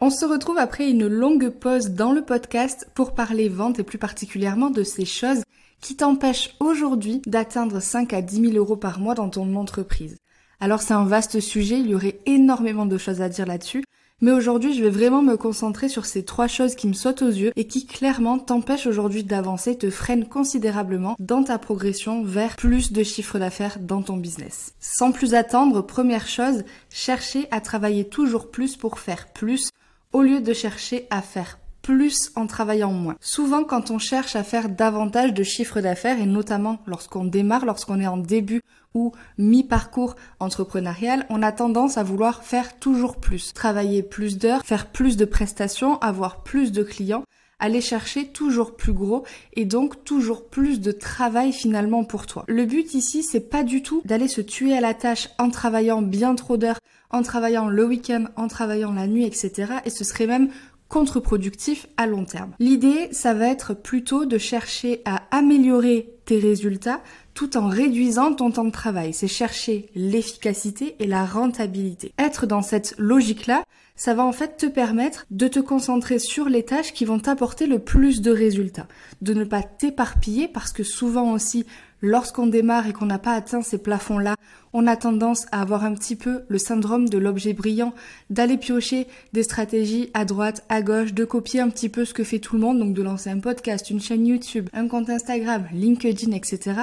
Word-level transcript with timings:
On 0.00 0.10
se 0.10 0.24
retrouve 0.24 0.58
après 0.58 0.88
une 0.88 1.08
longue 1.08 1.48
pause 1.48 1.90
dans 1.90 2.12
le 2.12 2.22
podcast 2.22 2.88
pour 2.94 3.14
parler 3.14 3.48
vente 3.48 3.80
et 3.80 3.82
plus 3.82 3.98
particulièrement 3.98 4.70
de 4.70 4.84
ces 4.84 5.04
choses 5.04 5.42
qui 5.80 5.96
t'empêchent 5.96 6.54
aujourd'hui 6.60 7.20
d'atteindre 7.26 7.80
5 7.80 8.12
à 8.12 8.22
10 8.22 8.52
000 8.52 8.52
euros 8.52 8.76
par 8.76 9.00
mois 9.00 9.16
dans 9.16 9.28
ton 9.28 9.56
entreprise. 9.56 10.16
Alors 10.60 10.82
c'est 10.82 10.94
un 10.94 11.04
vaste 11.04 11.40
sujet, 11.40 11.80
il 11.80 11.88
y 11.88 11.96
aurait 11.96 12.20
énormément 12.26 12.86
de 12.86 12.96
choses 12.96 13.20
à 13.20 13.28
dire 13.28 13.46
là-dessus, 13.46 13.82
mais 14.20 14.30
aujourd'hui 14.30 14.72
je 14.72 14.84
vais 14.84 14.90
vraiment 14.90 15.20
me 15.20 15.36
concentrer 15.36 15.88
sur 15.88 16.06
ces 16.06 16.24
trois 16.24 16.46
choses 16.46 16.76
qui 16.76 16.86
me 16.86 16.92
sautent 16.92 17.22
aux 17.22 17.26
yeux 17.26 17.50
et 17.56 17.66
qui 17.66 17.84
clairement 17.84 18.38
t'empêchent 18.38 18.86
aujourd'hui 18.86 19.24
d'avancer, 19.24 19.76
te 19.76 19.90
freinent 19.90 20.28
considérablement 20.28 21.16
dans 21.18 21.42
ta 21.42 21.58
progression 21.58 22.22
vers 22.22 22.54
plus 22.54 22.92
de 22.92 23.02
chiffre 23.02 23.40
d'affaires 23.40 23.78
dans 23.80 24.02
ton 24.02 24.16
business. 24.16 24.74
Sans 24.78 25.10
plus 25.10 25.34
attendre, 25.34 25.82
première 25.82 26.28
chose, 26.28 26.62
chercher 26.88 27.48
à 27.50 27.60
travailler 27.60 28.04
toujours 28.04 28.52
plus 28.52 28.76
pour 28.76 29.00
faire 29.00 29.32
plus 29.32 29.70
au 30.12 30.22
lieu 30.22 30.40
de 30.40 30.52
chercher 30.52 31.06
à 31.10 31.22
faire 31.22 31.58
plus 31.82 32.32
en 32.36 32.46
travaillant 32.46 32.92
moins. 32.92 33.16
Souvent, 33.18 33.64
quand 33.64 33.90
on 33.90 33.98
cherche 33.98 34.36
à 34.36 34.42
faire 34.42 34.68
davantage 34.68 35.32
de 35.32 35.42
chiffre 35.42 35.80
d'affaires, 35.80 36.20
et 36.20 36.26
notamment 36.26 36.80
lorsqu'on 36.86 37.24
démarre, 37.24 37.64
lorsqu'on 37.64 37.98
est 37.98 38.06
en 38.06 38.18
début 38.18 38.60
ou 38.94 39.12
mi-parcours 39.38 40.14
entrepreneurial, 40.38 41.24
on 41.30 41.42
a 41.42 41.50
tendance 41.50 41.96
à 41.96 42.02
vouloir 42.02 42.42
faire 42.42 42.78
toujours 42.78 43.16
plus, 43.16 43.54
travailler 43.54 44.02
plus 44.02 44.36
d'heures, 44.36 44.66
faire 44.66 44.88
plus 44.88 45.16
de 45.16 45.24
prestations, 45.24 45.98
avoir 46.00 46.42
plus 46.42 46.72
de 46.72 46.82
clients, 46.82 47.24
aller 47.58 47.80
chercher 47.80 48.26
toujours 48.26 48.76
plus 48.76 48.92
gros 48.92 49.24
et 49.54 49.64
donc 49.64 50.04
toujours 50.04 50.48
plus 50.48 50.80
de 50.80 50.92
travail 50.92 51.52
finalement 51.52 52.04
pour 52.04 52.26
toi. 52.26 52.44
Le 52.48 52.64
but 52.64 52.94
ici, 52.94 53.22
c'est 53.22 53.48
pas 53.48 53.62
du 53.62 53.82
tout 53.82 54.02
d'aller 54.04 54.28
se 54.28 54.40
tuer 54.40 54.76
à 54.76 54.80
la 54.80 54.94
tâche 54.94 55.28
en 55.38 55.50
travaillant 55.50 56.02
bien 56.02 56.34
trop 56.34 56.56
d'heures, 56.56 56.78
en 57.10 57.22
travaillant 57.22 57.68
le 57.68 57.84
week-end, 57.84 58.26
en 58.36 58.48
travaillant 58.48 58.92
la 58.92 59.06
nuit, 59.06 59.24
etc. 59.24 59.72
Et 59.84 59.90
ce 59.90 60.04
serait 60.04 60.26
même 60.26 60.50
contre-productif 60.88 61.86
à 61.96 62.06
long 62.06 62.24
terme. 62.24 62.52
L'idée, 62.58 63.08
ça 63.12 63.34
va 63.34 63.48
être 63.48 63.74
plutôt 63.74 64.24
de 64.24 64.38
chercher 64.38 65.02
à 65.04 65.22
améliorer 65.30 66.14
tes 66.24 66.38
résultats 66.38 67.00
tout 67.34 67.56
en 67.56 67.68
réduisant 67.68 68.34
ton 68.34 68.50
temps 68.50 68.64
de 68.64 68.70
travail. 68.70 69.12
C'est 69.12 69.28
chercher 69.28 69.90
l'efficacité 69.94 70.96
et 70.98 71.06
la 71.06 71.24
rentabilité. 71.24 72.12
Être 72.18 72.46
dans 72.46 72.62
cette 72.62 72.94
logique-là, 72.98 73.64
ça 73.96 74.14
va 74.14 74.24
en 74.24 74.32
fait 74.32 74.56
te 74.56 74.66
permettre 74.66 75.26
de 75.30 75.48
te 75.48 75.58
concentrer 75.58 76.18
sur 76.18 76.48
les 76.48 76.64
tâches 76.64 76.92
qui 76.92 77.04
vont 77.04 77.18
t'apporter 77.18 77.66
le 77.66 77.78
plus 77.78 78.22
de 78.22 78.30
résultats. 78.30 78.88
De 79.22 79.34
ne 79.34 79.44
pas 79.44 79.62
t'éparpiller 79.62 80.48
parce 80.48 80.72
que 80.72 80.84
souvent 80.84 81.32
aussi, 81.32 81.66
lorsqu'on 82.00 82.46
démarre 82.46 82.86
et 82.86 82.92
qu'on 82.92 83.06
n'a 83.06 83.18
pas 83.18 83.32
atteint 83.32 83.62
ces 83.62 83.78
plafonds-là, 83.78 84.36
on 84.72 84.86
a 84.86 84.96
tendance 84.96 85.46
à 85.52 85.62
avoir 85.62 85.84
un 85.84 85.94
petit 85.94 86.16
peu 86.16 86.42
le 86.48 86.58
syndrome 86.58 87.08
de 87.08 87.18
l'objet 87.18 87.52
brillant, 87.52 87.94
d'aller 88.30 88.56
piocher 88.56 89.06
des 89.32 89.42
stratégies 89.42 90.10
à 90.14 90.24
droite, 90.24 90.64
à 90.68 90.82
gauche, 90.82 91.14
de 91.14 91.24
copier 91.24 91.60
un 91.60 91.70
petit 91.70 91.88
peu 91.88 92.04
ce 92.04 92.14
que 92.14 92.24
fait 92.24 92.38
tout 92.38 92.56
le 92.56 92.62
monde, 92.62 92.78
donc 92.78 92.94
de 92.94 93.02
lancer 93.02 93.30
un 93.30 93.40
podcast, 93.40 93.90
une 93.90 94.00
chaîne 94.00 94.26
YouTube, 94.26 94.68
un 94.72 94.88
compte 94.88 95.10
Instagram, 95.10 95.66
LinkedIn, 95.72 96.32
etc. 96.32 96.82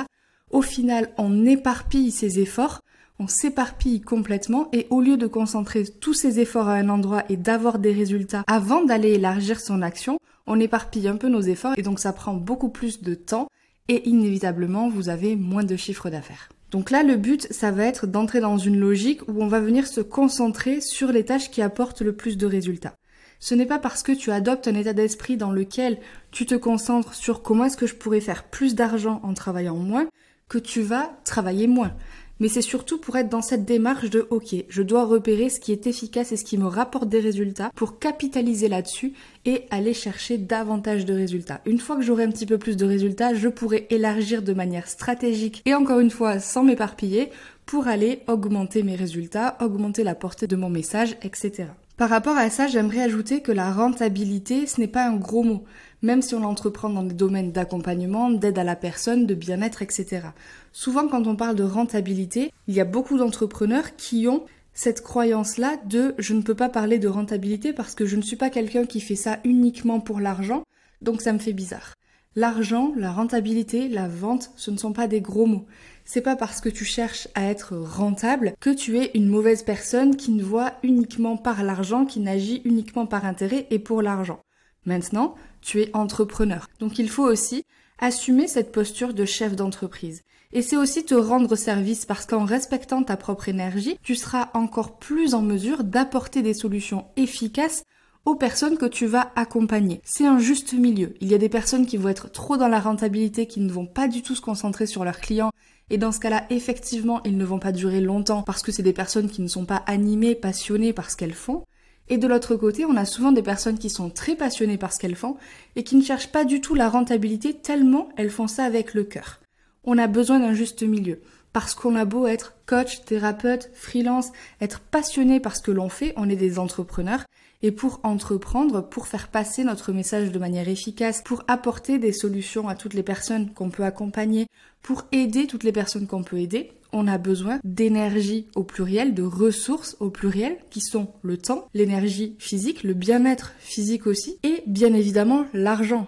Au 0.52 0.62
final, 0.62 1.10
on 1.18 1.46
éparpille 1.46 2.12
ses 2.12 2.40
efforts 2.40 2.82
on 3.20 3.28
s'éparpille 3.28 4.02
complètement 4.02 4.68
et 4.74 4.88
au 4.90 5.00
lieu 5.00 5.18
de 5.18 5.28
concentrer 5.28 5.86
tous 5.86 6.14
ses 6.14 6.40
efforts 6.40 6.68
à 6.68 6.74
un 6.74 6.90
endroit 6.90 7.24
et 7.30 7.38
d'avoir 7.38 7.80
des 7.80 7.94
résultats 7.94 8.44
avant 8.48 8.84
d'aller 8.84 9.14
élargir 9.14 9.60
son 9.62 9.82
action, 9.82 10.20
on 10.48 10.60
éparpille 10.60 11.08
un 11.08 11.16
peu 11.16 11.30
nos 11.30 11.42
efforts 11.42 11.74
et 11.78 11.82
donc 11.82 12.00
ça 12.00 12.14
prend 12.14 12.34
beaucoup 12.34 12.70
plus 12.70 13.02
de 13.02 13.16
temps 13.16 13.48
et 13.90 14.08
inévitablement 14.10 14.90
vous 14.90 15.10
avez 15.10 15.36
moins 15.36 15.64
de 15.64 15.76
chiffre 15.76 16.10
d'affaires. 16.10 16.50
Donc 16.72 16.92
là, 16.92 17.04
le 17.04 17.16
but, 17.16 17.48
ça 17.52 17.72
va 17.72 17.86
être 17.86 18.08
d'entrer 18.08 18.42
dans 18.42 18.58
une 18.58 18.80
logique 18.80 19.22
où 19.28 19.42
on 19.42 19.48
va 19.48 19.62
venir 19.62 19.88
se 19.88 20.02
concentrer 20.02 20.82
sur 20.82 21.12
les 21.12 21.24
tâches 21.24 21.50
qui 21.52 21.62
apportent 21.62 22.02
le 22.02 22.16
plus 22.16 22.38
de 22.38 22.46
résultats. 22.46 22.96
Ce 23.40 23.54
n'est 23.54 23.66
pas 23.66 23.80
parce 23.80 24.04
que 24.04 24.12
tu 24.12 24.32
adoptes 24.32 24.68
un 24.68 24.76
état 24.76 24.94
d'esprit 24.94 25.38
dans 25.38 25.52
lequel 25.52 26.00
tu 26.32 26.46
te 26.46 26.56
concentres 26.56 27.14
sur 27.14 27.44
comment 27.44 27.66
est-ce 27.66 27.78
que 27.78 27.88
je 27.88 27.96
pourrais 27.96 28.22
faire 28.22 28.46
plus 28.46 28.76
d'argent 28.76 29.20
en 29.24 29.34
travaillant 29.34 29.76
moins 29.76 30.08
que 30.50 30.58
tu 30.58 30.82
vas 30.82 31.18
travailler 31.24 31.68
moins 31.68 31.94
mais 32.40 32.48
c'est 32.48 32.62
surtout 32.62 32.98
pour 32.98 33.16
être 33.16 33.30
dans 33.30 33.42
cette 33.42 33.66
démarche 33.66 34.10
de 34.10 34.28
OK, 34.30 34.56
je 34.68 34.82
dois 34.82 35.06
repérer 35.06 35.50
ce 35.50 35.60
qui 35.60 35.72
est 35.72 35.88
efficace 35.88 36.32
et 36.32 36.38
ce 36.38 36.44
qui 36.44 36.58
me 36.58 36.68
rapporte 36.68 37.10
des 37.10 37.20
résultats 37.20 37.72
pour 37.76 38.00
capitaliser 38.00 38.68
là-dessus 38.68 39.14
et 39.46 39.64
aller 39.70 39.94
chercher 39.94 40.38
davantage 40.38 41.06
de 41.06 41.14
résultats. 41.14 41.62
Une 41.66 41.80
fois 41.80 41.96
que 41.96 42.02
j'aurai 42.02 42.24
un 42.24 42.32
petit 42.32 42.46
peu 42.46 42.58
plus 42.58 42.78
de 42.78 42.86
résultats, 42.86 43.34
je 43.34 43.48
pourrai 43.48 43.88
élargir 43.90 44.42
de 44.42 44.54
manière 44.54 44.88
stratégique 44.88 45.62
et 45.66 45.74
encore 45.74 46.00
une 46.00 46.12
fois 46.12 46.40
sans 46.40 46.64
m'éparpiller 46.64 47.30
pour 47.66 47.88
aller 47.88 48.22
augmenter 48.28 48.84
mes 48.84 48.96
résultats, 48.96 49.58
augmenter 49.62 50.04
la 50.04 50.16
portée 50.16 50.48
de 50.48 50.56
mon 50.56 50.70
message, 50.70 51.18
etc. 51.24 51.70
Par 51.98 52.10
rapport 52.10 52.38
à 52.38 52.50
ça, 52.50 52.68
j'aimerais 52.68 53.02
ajouter 53.02 53.42
que 53.42 53.54
la 53.54 53.72
rentabilité, 53.72 54.68
ce 54.68 54.82
n'est 54.82 54.88
pas 54.88 55.08
un 55.08 55.16
gros 55.16 55.44
mot, 55.44 55.64
même 56.06 56.22
si 56.22 56.36
on 56.36 56.40
l'entreprend 56.40 56.90
dans 56.90 57.04
des 57.04 57.16
domaines 57.16 57.52
d'accompagnement, 57.52 58.30
d'aide 58.30 58.60
à 58.60 58.64
la 58.64 58.76
personne, 58.76 59.26
de 59.26 59.34
bien-être, 59.34 59.82
etc. 59.82 60.28
Souvent, 60.72 61.08
quand 61.08 61.26
on 61.26 61.36
parle 61.36 61.56
de 61.56 61.64
rentabilité, 61.64 62.52
il 62.68 62.76
y 62.76 62.80
a 62.80 62.86
beaucoup 62.86 63.18
d'entrepreneurs 63.18 63.96
qui 63.96 64.28
ont 64.28 64.46
cette 64.76 65.02
croyance-là 65.02 65.78
de 65.86 66.14
je 66.20 66.36
ne 66.36 66.44
peux 66.44 66.54
pas 66.54 66.70
parler 66.70 67.00
de 67.00 67.08
rentabilité 67.08 67.74
parce 67.74 67.96
que 67.96 68.06
je 68.06 68.18
ne 68.18 68.22
suis 68.22 68.36
pas 68.36 68.52
quelqu'un 68.52 68.86
qui 68.86 69.02
fait 69.02 69.16
ça 69.16 69.40
uniquement 69.44 70.00
pour 70.00 70.20
l'argent, 70.20 70.64
donc 71.02 71.22
ça 71.22 71.34
me 71.34 71.40
fait 71.40 71.54
bizarre. 71.54 71.96
L'argent, 72.36 72.94
la 72.96 73.12
rentabilité, 73.12 73.88
la 73.88 74.08
vente, 74.08 74.52
ce 74.58 74.70
ne 74.70 74.78
sont 74.78 74.94
pas 74.94 75.08
des 75.08 75.22
gros 75.22 75.48
mots. 75.48 75.66
C'est 76.04 76.22
pas 76.22 76.36
parce 76.36 76.62
que 76.62 76.70
tu 76.70 76.86
cherches 76.86 77.28
à 77.34 77.50
être 77.50 77.76
rentable 77.76 78.54
que 78.60 78.70
tu 78.70 79.00
es 79.00 79.10
une 79.16 79.28
mauvaise 79.28 79.64
personne 79.64 80.18
qui 80.18 80.32
ne 80.32 80.44
voit 80.44 80.74
uniquement 80.84 81.36
par 81.36 81.64
l'argent, 81.64 82.06
qui 82.06 82.20
n'agit 82.20 82.62
uniquement 82.64 83.08
par 83.08 83.26
intérêt 83.26 83.66
et 83.72 83.80
pour 83.80 84.04
l'argent. 84.04 84.40
Maintenant, 84.86 85.36
tu 85.62 85.82
es 85.82 85.90
entrepreneur. 85.96 86.68
Donc 86.80 87.00
il 87.00 87.10
faut 87.10 87.26
aussi 87.26 87.66
assumer 88.00 88.48
cette 88.48 88.72
posture 88.72 89.14
de 89.14 89.26
chef 89.26 89.56
d'entreprise. 89.56 90.22
Et 90.54 90.62
c'est 90.62 90.78
aussi 90.78 91.04
te 91.04 91.16
rendre 91.16 91.56
service 91.56 92.06
parce 92.06 92.26
qu'en 92.26 92.46
respectant 92.46 93.04
ta 93.04 93.18
propre 93.18 93.50
énergie, 93.50 93.98
tu 94.04 94.16
seras 94.16 94.50
encore 94.54 94.98
plus 94.98 95.34
en 95.34 95.42
mesure 95.42 95.84
d'apporter 95.84 96.42
des 96.42 96.54
solutions 96.54 97.06
efficaces 97.18 97.84
aux 98.26 98.36
personnes 98.36 98.78
que 98.78 98.86
tu 98.86 99.06
vas 99.06 99.32
accompagner. 99.36 100.02
C'est 100.04 100.26
un 100.26 100.40
juste 100.40 100.74
milieu. 100.74 101.14
Il 101.22 101.30
y 101.30 101.36
a 101.36 101.40
des 101.40 101.50
personnes 101.50 101.86
qui 101.86 101.98
vont 101.98 102.10
être 102.10 102.32
trop 102.32 102.58
dans 102.58 102.68
la 102.68 102.80
rentabilité, 102.80 103.48
qui 103.48 103.60
ne 103.60 103.72
vont 103.72 103.86
pas 103.86 104.08
du 104.08 104.22
tout 104.24 104.36
se 104.36 104.42
concentrer 104.42 104.88
sur 104.88 105.04
leurs 105.04 105.20
clients. 105.20 105.52
Et 105.92 106.00
dans 106.00 106.12
ce 106.12 106.20
cas-là, 106.20 106.46
effectivement, 106.50 107.22
ils 107.24 107.38
ne 107.38 107.46
vont 107.46 107.60
pas 107.60 107.72
durer 107.72 108.02
longtemps 108.02 108.42
parce 108.42 108.64
que 108.64 108.72
c'est 108.72 108.82
des 108.82 108.94
personnes 108.94 109.30
qui 109.30 109.42
ne 109.42 109.48
sont 109.48 109.66
pas 109.66 109.84
animées, 109.86 110.34
passionnées 110.34 110.94
par 110.94 111.12
ce 111.12 111.18
qu'elles 111.18 111.34
font. 111.34 111.66
Et 112.10 112.18
de 112.18 112.28
l'autre 112.28 112.56
côté, 112.56 112.86
on 112.86 112.96
a 112.96 113.06
souvent 113.06 113.32
des 113.32 113.42
personnes 113.42 113.80
qui 113.80 113.90
sont 113.90 114.10
très 114.10 114.36
passionnées 114.36 114.78
par 114.78 114.94
ce 114.94 115.00
qu'elles 115.00 115.16
font 115.16 115.38
et 115.76 115.84
qui 115.84 115.96
ne 115.96 116.04
cherchent 116.04 116.32
pas 116.32 116.46
du 116.46 116.62
tout 116.62 116.76
la 116.76 116.90
rentabilité 116.90 117.54
tellement 117.54 118.10
elles 118.16 118.30
font 118.30 118.48
ça 118.48 118.64
avec 118.64 118.94
le 118.94 119.04
cœur. 119.04 119.40
On 119.84 119.98
a 119.98 120.08
besoin 120.08 120.40
d'un 120.40 120.54
juste 120.54 120.84
milieu. 120.84 121.20
Parce 121.54 121.74
qu'on 121.74 121.96
a 121.96 122.04
beau 122.04 122.28
être 122.28 122.54
coach, 122.66 123.06
thérapeute, 123.06 123.70
freelance, 123.74 124.32
être 124.60 124.82
passionné 124.82 125.40
par 125.40 125.56
ce 125.56 125.62
que 125.62 125.72
l'on 125.72 125.88
fait, 125.88 126.14
on 126.18 126.28
est 126.30 126.36
des 126.36 126.60
entrepreneurs 126.60 127.24
et 127.62 127.72
pour 127.72 128.00
entreprendre, 128.04 128.82
pour 128.82 129.08
faire 129.08 129.30
passer 129.30 129.64
notre 129.64 129.92
message 129.92 130.32
de 130.32 130.38
manière 130.38 130.70
efficace, 130.70 131.22
pour 131.24 131.44
apporter 131.48 131.98
des 131.98 132.12
solutions 132.12 132.68
à 132.68 132.76
toutes 132.76 132.94
les 132.94 133.04
personnes 133.04 133.52
qu'on 133.54 133.70
peut 133.70 133.86
accompagner, 133.86 134.48
pour 134.82 135.06
aider 135.12 135.48
toutes 135.48 135.64
les 135.64 135.72
personnes 135.72 136.08
qu'on 136.08 136.24
peut 136.24 136.38
aider, 136.38 136.74
on 136.96 137.08
a 137.08 137.18
besoin 137.18 137.60
d'énergie 137.66 138.48
au 138.56 138.64
pluriel, 138.64 139.14
de 139.14 139.22
ressources 139.22 139.98
au 140.00 140.10
pluriel, 140.10 140.58
qui 140.70 140.80
sont 140.80 141.10
le 141.22 141.38
temps, 141.38 141.68
l'énergie 141.74 142.36
physique, 142.40 142.84
le 142.84 142.94
bien-être 142.94 143.54
physique 143.60 144.08
aussi, 144.08 144.40
et 144.44 144.64
bien 144.66 144.94
évidemment 144.94 145.46
l'argent. 145.54 146.08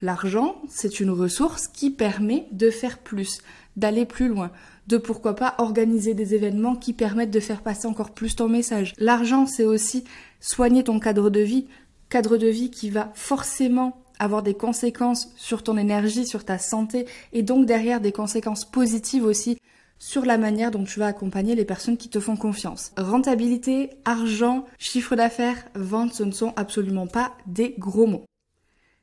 L'argent, 0.00 0.62
c'est 0.68 1.00
une 1.00 1.10
ressource 1.10 1.66
qui 1.66 1.90
permet 1.90 2.46
de 2.52 2.70
faire 2.70 2.98
plus, 2.98 3.40
d'aller 3.76 4.06
plus 4.06 4.28
loin, 4.28 4.52
de 4.86 4.96
pourquoi 4.96 5.34
pas 5.34 5.56
organiser 5.58 6.14
des 6.14 6.34
événements 6.34 6.76
qui 6.76 6.92
permettent 6.92 7.32
de 7.32 7.40
faire 7.40 7.60
passer 7.60 7.86
encore 7.86 8.12
plus 8.12 8.36
ton 8.36 8.48
message. 8.48 8.94
L'argent, 8.96 9.46
c'est 9.46 9.64
aussi 9.64 10.04
soigner 10.38 10.84
ton 10.84 11.00
cadre 11.00 11.30
de 11.30 11.40
vie, 11.40 11.66
cadre 12.08 12.36
de 12.36 12.46
vie 12.46 12.70
qui 12.70 12.90
va 12.90 13.10
forcément 13.14 14.00
avoir 14.20 14.42
des 14.42 14.54
conséquences 14.54 15.32
sur 15.36 15.62
ton 15.62 15.76
énergie, 15.76 16.26
sur 16.26 16.44
ta 16.44 16.58
santé, 16.58 17.06
et 17.32 17.42
donc 17.42 17.66
derrière 17.66 18.00
des 18.00 18.12
conséquences 18.12 18.64
positives 18.64 19.24
aussi 19.24 19.58
sur 20.00 20.24
la 20.24 20.38
manière 20.38 20.72
dont 20.72 20.82
tu 20.82 20.98
vas 20.98 21.06
accompagner 21.06 21.54
les 21.54 21.66
personnes 21.66 21.98
qui 21.98 22.08
te 22.08 22.18
font 22.18 22.36
confiance. 22.36 22.90
Rentabilité, 22.96 23.90
argent, 24.04 24.64
chiffre 24.78 25.14
d'affaires, 25.14 25.68
vente, 25.76 26.14
ce 26.14 26.24
ne 26.24 26.32
sont 26.32 26.52
absolument 26.56 27.06
pas 27.06 27.34
des 27.46 27.76
gros 27.78 28.06
mots. 28.06 28.24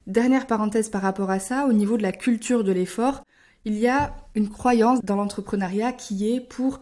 Dernière 0.07 0.47
parenthèse 0.47 0.89
par 0.89 1.03
rapport 1.03 1.29
à 1.29 1.39
ça, 1.39 1.67
au 1.67 1.73
niveau 1.73 1.97
de 1.97 2.03
la 2.03 2.11
culture 2.11 2.63
de 2.63 2.71
l'effort, 2.71 3.23
il 3.63 3.77
y 3.77 3.87
a 3.87 4.15
une 4.35 4.49
croyance 4.49 4.99
dans 5.03 5.15
l'entrepreneuriat 5.15 5.93
qui 5.93 6.33
est 6.33 6.39
pour 6.39 6.81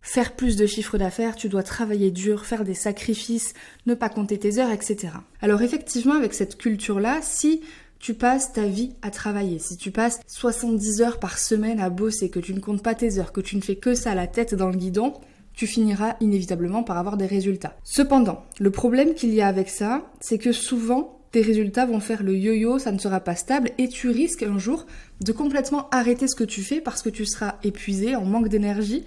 faire 0.00 0.36
plus 0.36 0.56
de 0.56 0.66
chiffre 0.66 0.98
d'affaires, 0.98 1.36
tu 1.36 1.48
dois 1.48 1.62
travailler 1.62 2.10
dur, 2.10 2.44
faire 2.44 2.64
des 2.64 2.74
sacrifices, 2.74 3.54
ne 3.86 3.94
pas 3.94 4.10
compter 4.10 4.38
tes 4.38 4.58
heures, 4.58 4.70
etc. 4.70 5.14
Alors 5.40 5.62
effectivement, 5.62 6.14
avec 6.14 6.34
cette 6.34 6.58
culture-là, 6.58 7.20
si 7.22 7.62
tu 8.04 8.12
passes 8.12 8.52
ta 8.52 8.66
vie 8.66 8.92
à 9.00 9.10
travailler, 9.10 9.58
si 9.58 9.78
tu 9.78 9.90
passes 9.90 10.20
70 10.26 11.00
heures 11.00 11.18
par 11.18 11.38
semaine 11.38 11.80
à 11.80 11.88
bosser, 11.88 12.28
que 12.28 12.38
tu 12.38 12.52
ne 12.52 12.60
comptes 12.60 12.82
pas 12.82 12.94
tes 12.94 13.18
heures, 13.18 13.32
que 13.32 13.40
tu 13.40 13.56
ne 13.56 13.62
fais 13.62 13.76
que 13.76 13.94
ça 13.94 14.14
la 14.14 14.26
tête 14.26 14.54
dans 14.54 14.68
le 14.68 14.76
guidon, 14.76 15.14
tu 15.54 15.66
finiras 15.66 16.16
inévitablement 16.20 16.82
par 16.82 16.98
avoir 16.98 17.16
des 17.16 17.24
résultats. 17.24 17.78
Cependant, 17.82 18.44
le 18.60 18.70
problème 18.70 19.14
qu'il 19.14 19.32
y 19.32 19.40
a 19.40 19.48
avec 19.48 19.70
ça, 19.70 20.02
c'est 20.20 20.36
que 20.36 20.52
souvent, 20.52 21.18
tes 21.32 21.40
résultats 21.40 21.86
vont 21.86 21.98
faire 21.98 22.22
le 22.22 22.36
yo-yo, 22.36 22.78
ça 22.78 22.92
ne 22.92 22.98
sera 22.98 23.20
pas 23.20 23.36
stable 23.36 23.70
et 23.78 23.88
tu 23.88 24.10
risques 24.10 24.42
un 24.42 24.58
jour 24.58 24.84
de 25.22 25.32
complètement 25.32 25.88
arrêter 25.88 26.28
ce 26.28 26.36
que 26.36 26.44
tu 26.44 26.60
fais 26.60 26.82
parce 26.82 27.00
que 27.00 27.08
tu 27.08 27.24
seras 27.24 27.54
épuisé, 27.62 28.16
en 28.16 28.26
manque 28.26 28.48
d'énergie, 28.48 29.06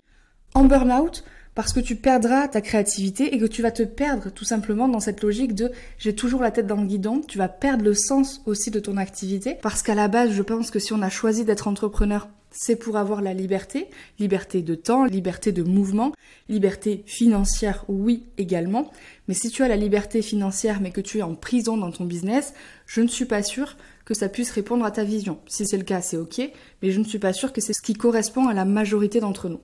en 0.55 0.63
burn-out, 0.63 1.23
parce 1.57 1.73
que 1.73 1.79
tu 1.79 1.95
perdras 1.95 2.47
ta 2.47 2.61
créativité 2.61 3.33
et 3.33 3.39
que 3.39 3.45
tu 3.45 3.63
vas 3.63 3.71
te 3.71 3.81
perdre 3.81 4.29
tout 4.29 4.45
simplement 4.45 4.87
dans 4.87 4.99
cette 4.99 5.23
logique 5.23 5.55
de 5.55 5.71
j'ai 5.97 6.13
toujours 6.13 6.43
la 6.43 6.51
tête 6.51 6.67
dans 6.67 6.79
le 6.79 6.85
guidon, 6.85 7.21
tu 7.27 7.39
vas 7.39 7.49
perdre 7.49 7.83
le 7.83 7.95
sens 7.95 8.43
aussi 8.45 8.69
de 8.69 8.79
ton 8.79 8.95
activité 8.95 9.55
parce 9.63 9.81
qu'à 9.81 9.95
la 9.95 10.07
base 10.07 10.33
je 10.33 10.43
pense 10.43 10.69
que 10.69 10.77
si 10.77 10.93
on 10.93 11.01
a 11.01 11.09
choisi 11.09 11.45
d'être 11.45 11.67
entrepreneur 11.67 12.29
c'est 12.51 12.75
pour 12.75 12.95
avoir 12.95 13.21
la 13.21 13.33
liberté, 13.33 13.87
liberté 14.19 14.61
de 14.61 14.75
temps, 14.75 15.05
liberté 15.05 15.51
de 15.51 15.63
mouvement, 15.63 16.11
liberté 16.47 17.03
financière, 17.07 17.85
oui 17.87 18.25
également. 18.37 18.91
Mais 19.27 19.33
si 19.33 19.49
tu 19.49 19.63
as 19.63 19.67
la 19.67 19.77
liberté 19.77 20.21
financière 20.21 20.79
mais 20.79 20.91
que 20.91 21.01
tu 21.01 21.17
es 21.17 21.23
en 21.23 21.33
prison 21.33 21.75
dans 21.75 21.91
ton 21.91 22.05
business, 22.05 22.53
je 22.85 23.01
ne 23.01 23.07
suis 23.07 23.25
pas 23.25 23.41
sûre 23.41 23.77
que 24.05 24.13
ça 24.13 24.29
puisse 24.29 24.51
répondre 24.51 24.85
à 24.85 24.91
ta 24.91 25.03
vision. 25.03 25.39
Si 25.47 25.65
c'est 25.65 25.77
le 25.77 25.83
cas, 25.83 26.01
c'est 26.01 26.17
ok, 26.17 26.39
mais 26.83 26.91
je 26.91 26.99
ne 26.99 27.03
suis 27.03 27.19
pas 27.19 27.33
sûre 27.33 27.51
que 27.51 27.61
c'est 27.61 27.73
ce 27.73 27.81
qui 27.81 27.95
correspond 27.95 28.47
à 28.47 28.53
la 28.53 28.63
majorité 28.63 29.19
d'entre 29.19 29.49
nous. 29.49 29.59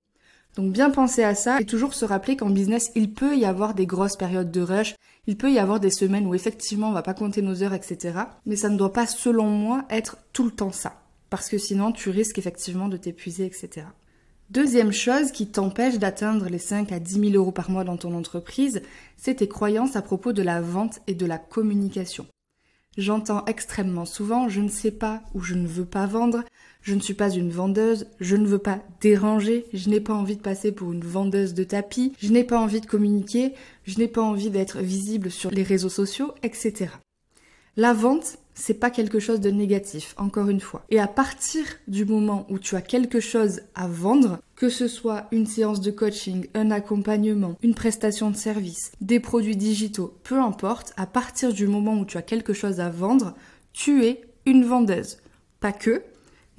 Donc 0.56 0.72
bien 0.72 0.92
penser 0.92 1.24
à 1.24 1.34
ça 1.34 1.60
et 1.60 1.66
toujours 1.66 1.94
se 1.94 2.06
rappeler 2.06 2.38
qu'en 2.38 2.50
business, 2.50 2.92
il 2.96 3.12
peut 3.12 3.36
y 3.36 3.46
avoir 3.46 3.74
des 3.74 3.88
grosses 3.88 4.18
périodes 4.18 4.52
de 4.52 4.62
rush, 4.62 4.96
il 5.26 5.38
peut 5.38 5.52
y 5.52 5.58
avoir 5.58 5.80
des 5.80 5.90
semaines 5.90 6.28
où 6.28 6.36
effectivement 6.36 6.90
on 6.90 6.94
va 6.94 7.02
pas 7.02 7.16
compter 7.16 7.42
nos 7.42 7.64
heures, 7.64 7.74
etc. 7.74 8.20
Mais 8.46 8.56
ça 8.56 8.70
ne 8.70 8.78
doit 8.78 8.94
pas, 8.94 9.08
selon 9.08 9.48
moi, 9.48 9.86
être 9.90 10.18
tout 10.32 10.44
le 10.44 10.52
temps 10.52 10.72
ça. 10.72 11.02
Parce 11.30 11.50
que 11.50 11.58
sinon 11.58 11.92
tu 11.92 12.10
risques 12.10 12.38
effectivement 12.38 12.88
de 12.88 12.98
t'épuiser, 12.98 13.46
etc. 13.46 13.88
Deuxième 14.52 14.92
chose 14.92 15.32
qui 15.32 15.48
t'empêche 15.48 15.98
d'atteindre 15.98 16.48
les 16.48 16.60
5 16.60 16.92
à 16.92 17.00
10 17.00 17.32
000 17.32 17.34
euros 17.34 17.52
par 17.52 17.72
mois 17.72 17.84
dans 17.84 17.98
ton 17.98 18.14
entreprise, 18.14 18.84
c'est 19.18 19.36
tes 19.36 19.48
croyances 19.48 19.96
à 19.96 20.04
propos 20.04 20.34
de 20.34 20.44
la 20.44 20.62
vente 20.62 21.00
et 21.08 21.16
de 21.16 21.26
la 21.26 21.40
communication. 21.40 22.28
J'entends 22.98 23.44
extrêmement 23.45 24.06
souvent 24.06 24.50
je 24.50 24.62
ne 24.62 24.69
sais 24.69 24.92
pas 24.92 25.24
ou 25.34 25.42
je 25.42 25.56
ne 25.56 25.68
veux 25.68 25.86
pas 25.86 26.06
vendre, 26.06 26.44
je 26.81 26.94
ne 26.94 27.00
suis 27.00 27.13
pas 27.13 27.31
une 27.31 27.50
vendeuse, 27.50 28.07
je 28.19 28.36
ne 28.36 28.45
veux 28.45 28.60
pas 28.60 28.80
déranger, 29.01 29.66
je 29.74 29.90
n'ai 29.90 30.00
pas 30.00 30.13
envie 30.13 30.36
de 30.36 30.42
passer 30.42 30.72
pour 30.72 30.92
une 30.92 31.04
vendeuse 31.04 31.54
de 31.54 31.63
tapis, 31.63 32.13
je 32.19 32.31
n'ai 32.31 32.44
pas 32.44 32.60
envie 32.60 32.81
de 32.81 32.86
communiquer, 32.86 33.54
je 33.86 33.98
n'ai 33.98 34.07
pas 34.07 34.22
envie 34.22 34.51
d'être 34.51 34.80
visible 34.80 35.31
sur 35.31 35.50
les 35.50 35.63
réseaux 35.63 35.90
sociaux, 35.90 36.34
etc. 36.44 36.90
La 37.75 37.94
vente, 37.94 38.38
c'est 38.54 38.75
pas 38.75 38.92
quelque 38.92 39.20
chose 39.20 39.40
de 39.40 39.50
négatif, 39.50 40.14
encore 40.18 40.48
une 40.50 40.60
fois. 40.60 40.86
Et 40.92 41.00
à 41.00 41.08
partir 41.08 41.64
du 41.88 42.06
moment 42.06 42.46
où 42.50 42.60
tu 42.60 42.75
as 42.75 42.81
quelque 42.81 43.20
chose 43.20 43.62
à 43.74 43.88
vendre, 43.88 44.38
que 44.56 44.70
ce 44.70 44.88
soit 44.88 45.25
une 45.31 45.48
séance 45.48 45.81
de 45.81 45.90
coaching, 45.90 46.46
un 46.54 46.70
accompagnement, 46.70 47.58
une 47.64 47.74
prestation 47.74 48.30
de 48.30 48.36
service, 48.36 48.92
des 49.02 49.20
produits 49.20 49.58
digitaux, 49.58 50.16
peu 50.24 50.40
importe, 50.40 50.94
à 50.98 51.08
partir 51.08 51.52
du 51.52 51.66
moment 51.66 51.98
où 52.00 52.06
tu 52.06 52.18
as 52.18 52.22
quelque 52.22 52.54
chose 52.54 52.80
à 52.80 52.92
vendre, 52.92 53.34
tu 53.74 54.06
es 54.06 54.22
une 54.46 54.66
vendeuse. 54.66 55.18
Pas 55.60 55.72
que, 55.72 56.04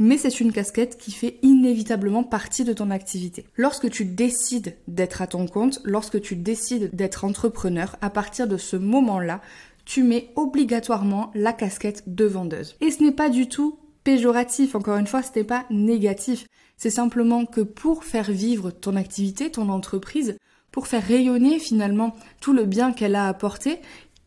mais 0.00 0.18
c'est 0.18 0.40
une 0.40 0.52
casquette 0.52 0.98
qui 0.98 1.12
fait 1.12 1.38
inévitablement 1.42 2.24
partie 2.24 2.64
de 2.64 2.72
ton 2.72 2.90
activité. 2.90 3.46
Lorsque 3.56 3.88
tu 3.88 4.04
décides 4.04 4.76
d'être 4.88 5.22
à 5.22 5.28
ton 5.28 5.46
compte, 5.46 5.80
lorsque 5.84 6.20
tu 6.20 6.34
décides 6.34 6.90
d'être 6.92 7.24
entrepreneur, 7.24 7.96
à 8.00 8.10
partir 8.10 8.48
de 8.48 8.56
ce 8.56 8.74
moment-là, 8.76 9.40
tu 9.84 10.02
mets 10.02 10.32
obligatoirement 10.36 11.30
la 11.34 11.52
casquette 11.52 12.02
de 12.06 12.24
vendeuse. 12.24 12.76
Et 12.80 12.90
ce 12.90 13.02
n'est 13.02 13.12
pas 13.12 13.28
du 13.28 13.48
tout 13.48 13.78
péjoratif, 14.02 14.74
encore 14.74 14.98
une 14.98 15.06
fois, 15.06 15.22
ce 15.22 15.30
n'est 15.36 15.44
pas 15.44 15.64
négatif. 15.70 16.46
C'est 16.76 16.90
simplement 16.90 17.46
que 17.46 17.60
pour 17.60 18.04
faire 18.04 18.30
vivre 18.30 18.70
ton 18.70 18.96
activité, 18.96 19.50
ton 19.50 19.68
entreprise, 19.68 20.36
pour 20.70 20.86
faire 20.86 21.06
rayonner 21.06 21.58
finalement 21.58 22.14
tout 22.40 22.52
le 22.52 22.64
bien 22.64 22.92
qu'elle 22.92 23.14
a 23.14 23.28
apporté, 23.28 23.78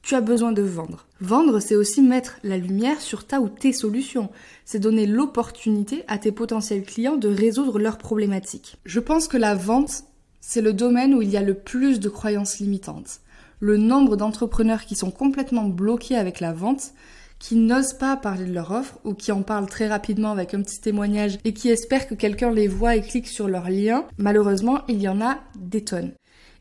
tu 0.01 0.15
as 0.15 0.21
besoin 0.21 0.54
de 0.54 0.62
vendre. 0.62 1.06
Vendre, 1.19 1.59
c'est 1.59 1.75
aussi 1.75 2.01
mettre 2.01 2.38
la 2.44 2.57
lumière 2.57 3.01
sur 3.01 3.27
ta 3.27 3.42
ou 3.42 3.50
tes 3.50 3.74
solutions. 3.74 4.30
C'est 4.63 4.80
donner 4.80 5.06
l'opportunité 5.06 6.06
à 6.07 6.18
tes 6.18 6.31
potentiels 6.31 6.83
clients 6.83 7.18
de 7.18 7.27
résoudre 7.27 7.77
leurs 7.77 7.98
problématiques. 7.98 8.77
Je 8.86 9.01
pense 9.01 9.27
que 9.27 9.36
la 9.36 9.54
vente, 9.54 10.06
c'est 10.39 10.62
le 10.62 10.71
domaine 10.71 11.13
où 11.13 11.21
il 11.21 11.30
y 11.30 11.38
a 11.38 11.42
le 11.42 11.56
plus 11.56 12.00
de 12.00 12.07
croyances 12.07 12.59
limitantes 12.59 13.19
le 13.59 13.77
nombre 13.77 14.15
d'entrepreneurs 14.15 14.86
qui 14.86 14.95
sont 14.95 15.12
complètement 15.12 15.65
bloqués 15.65 16.15
avec 16.15 16.39
la 16.39 16.54
vente, 16.54 16.94
qui 17.39 17.56
n'osent 17.56 17.94
pas 17.94 18.15
parler 18.18 18.45
de 18.45 18.54
leur 18.54 18.71
offre 18.71 19.00
ou 19.04 19.13
qui 19.13 19.31
en 19.31 19.44
parlent 19.44 19.69
très 19.69 19.88
rapidement 19.88 20.31
avec 20.31 20.54
un 20.54 20.62
petit 20.62 20.81
témoignage 20.81 21.38
et 21.44 21.54
qui 21.54 21.69
espèrent 21.69 22.07
que 22.07 22.15
quelqu'un 22.15 22.51
les 22.51 22.68
voit 22.68 22.95
et 22.95 23.01
clique 23.01 23.27
sur 23.27 23.48
leur 23.48 23.69
lien, 23.69 24.06
malheureusement, 24.18 24.81
il 24.88 25.01
y 25.01 25.07
en 25.07 25.21
a 25.21 25.39
des 25.56 25.83
tonnes. 25.83 26.13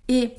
Et 0.08 0.30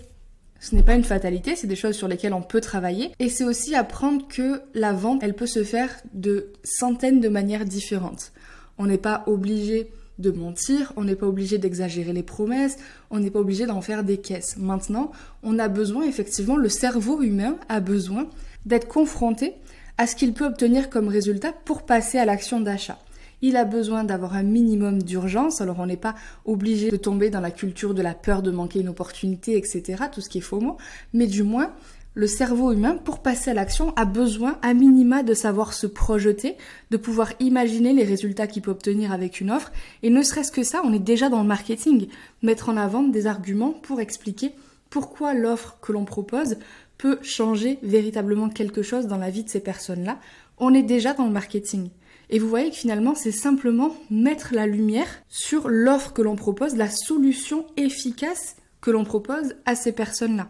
ce 0.60 0.76
n'est 0.76 0.84
pas 0.84 0.96
une 0.96 1.04
fatalité, 1.04 1.56
c'est 1.56 1.68
des 1.68 1.76
choses 1.76 1.96
sur 1.96 2.08
lesquelles 2.08 2.34
on 2.34 2.42
peut 2.42 2.62
travailler. 2.62 3.12
Et 3.20 3.30
c'est 3.30 3.44
aussi 3.44 3.76
apprendre 3.76 4.28
que 4.28 4.62
la 4.74 4.94
vente, 4.94 5.24
elle 5.24 5.36
peut 5.36 5.48
se 5.48 5.64
faire 5.64 5.96
de 6.14 6.54
centaines 6.64 7.20
de 7.20 7.30
manières 7.30 7.66
différentes. 7.66 8.32
On 8.78 8.86
n'est 8.86 8.98
pas 8.98 9.24
obligé 9.28 9.92
de 10.20 10.32
mentir, 10.32 10.94
on 10.96 11.04
n'est 11.04 11.16
pas 11.16 11.28
obligé 11.28 11.58
d'exagérer 11.58 12.14
les 12.14 12.24
promesses, 12.24 12.78
on 13.12 13.20
n'est 13.20 13.32
pas 13.32 13.40
obligé 13.40 13.66
d'en 13.66 13.82
faire 13.82 14.04
des 14.04 14.18
caisses. 14.18 14.58
Maintenant, 14.58 15.12
on 15.44 15.60
a 15.60 15.68
besoin, 15.68 16.04
effectivement, 16.04 16.56
le 16.56 16.70
cerveau 16.70 17.22
humain 17.22 17.58
a 17.70 17.80
besoin 17.80 18.28
d'être 18.66 18.88
confronté 18.88 19.54
à 19.98 20.08
ce 20.08 20.16
qu'il 20.16 20.34
peut 20.34 20.46
obtenir 20.46 20.90
comme 20.90 21.08
résultat 21.08 21.52
pour 21.52 21.84
passer 21.84 22.18
à 22.18 22.26
l'action 22.26 22.60
d'achat. 22.60 23.00
Il 23.42 23.56
a 23.56 23.66
besoin 23.66 24.04
d'avoir 24.04 24.34
un 24.34 24.42
minimum 24.42 25.04
d'urgence, 25.04 25.62
alors 25.62 25.80
on 25.80 25.86
n'est 25.86 25.96
pas 25.96 26.16
obligé 26.46 26.90
de 26.90 26.98
tomber 26.98 27.30
dans 27.30 27.40
la 27.40 27.52
culture 27.52 27.94
de 27.94 28.02
la 28.02 28.16
peur 28.16 28.42
de 28.42 28.50
manquer 28.50 28.80
une 28.80 28.90
opportunité, 28.90 29.58
etc., 29.58 30.06
tout 30.12 30.22
ce 30.22 30.30
qui 30.30 30.40
est 30.40 30.42
faux 30.42 30.60
mot, 30.60 30.78
mais 31.14 31.28
du 31.28 31.44
moins 31.44 31.72
le 32.18 32.26
cerveau 32.26 32.72
humain, 32.72 32.96
pour 32.96 33.20
passer 33.20 33.52
à 33.52 33.54
l'action, 33.54 33.94
a 33.96 34.04
besoin 34.04 34.58
à 34.64 34.74
minima 34.74 35.22
de 35.22 35.36
savoir 35.36 35.74
se 35.74 35.86
projeter, 35.86 36.56
de 36.90 36.98
pouvoir 36.98 37.32
imaginer 37.40 37.94
les 37.94 38.04
résultats 38.04 38.48
qu'il 38.48 38.64
peut 38.64 38.72
obtenir 38.72 39.12
avec 39.12 39.40
une 39.40 39.52
offre. 39.52 39.72
Et 40.02 40.10
ne 40.10 40.24
serait-ce 40.24 40.52
que 40.52 40.64
ça, 40.64 40.82
on 40.84 40.94
est 40.94 41.00
déjà 41.00 41.30
dans 41.30 41.44
le 41.44 41.48
marketing. 41.48 42.08
Mettre 42.42 42.70
en 42.70 42.78
avant 42.78 43.04
des 43.04 43.28
arguments 43.28 43.70
pour 43.72 44.02
expliquer 44.02 44.54
pourquoi 44.90 45.36
l'offre 45.36 45.78
que 45.80 45.92
l'on 45.92 46.06
propose 46.06 46.58
peut 46.98 47.20
changer 47.22 47.78
véritablement 47.84 48.50
quelque 48.50 48.82
chose 48.82 49.06
dans 49.06 49.18
la 49.18 49.30
vie 49.30 49.44
de 49.44 49.50
ces 49.50 49.60
personnes-là. 49.60 50.18
On 50.58 50.74
est 50.74 50.82
déjà 50.82 51.14
dans 51.14 51.28
le 51.28 51.32
marketing. 51.32 51.92
Et 52.32 52.40
vous 52.40 52.50
voyez 52.50 52.72
que 52.72 52.78
finalement, 52.78 53.14
c'est 53.14 53.32
simplement 53.32 53.96
mettre 54.10 54.56
la 54.56 54.66
lumière 54.66 55.22
sur 55.30 55.70
l'offre 55.70 56.14
que 56.14 56.24
l'on 56.24 56.36
propose, 56.36 56.78
la 56.78 56.90
solution 56.90 57.68
efficace 57.78 58.56
que 58.82 58.90
l'on 58.90 59.04
propose 59.04 59.54
à 59.68 59.76
ces 59.76 59.92
personnes-là. 59.92 60.50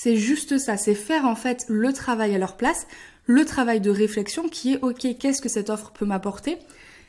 C'est 0.00 0.14
juste 0.14 0.58
ça, 0.58 0.76
c'est 0.76 0.94
faire 0.94 1.24
en 1.24 1.34
fait 1.34 1.64
le 1.66 1.92
travail 1.92 2.32
à 2.32 2.38
leur 2.38 2.56
place, 2.56 2.86
le 3.26 3.44
travail 3.44 3.80
de 3.80 3.90
réflexion 3.90 4.48
qui 4.48 4.74
est 4.74 4.80
ok, 4.80 5.18
qu'est-ce 5.18 5.42
que 5.42 5.48
cette 5.48 5.70
offre 5.70 5.90
peut 5.90 6.06
m'apporter? 6.06 6.58